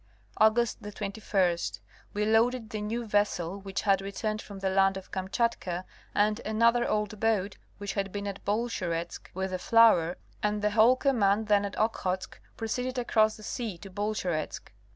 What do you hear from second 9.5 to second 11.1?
the flour, and the whole